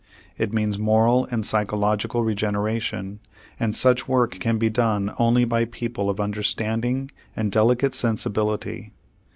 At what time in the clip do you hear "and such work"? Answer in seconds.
3.59-4.39